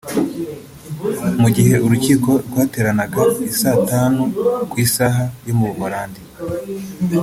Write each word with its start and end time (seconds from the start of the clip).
Mu 1.41 1.49
gihe 1.55 1.75
urukiko 1.85 2.29
rwateranaga 2.47 3.21
i 3.49 3.51
saa 3.59 3.77
tanu 3.89 4.21
ku 4.69 4.75
isaha 4.85 5.23
yo 5.47 5.53
mu 5.59 5.65
Buhorandi 5.69 6.21